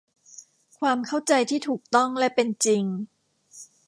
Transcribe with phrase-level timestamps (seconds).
[0.79, 2.83] ความเข้าใจที่ถูกต้องและเป็นจริง